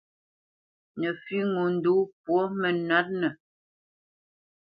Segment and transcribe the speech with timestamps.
[0.99, 1.93] Nǝfʉ́ ŋo ndǒ
[2.23, 3.29] pwo mǝnǝ̌tnǝ.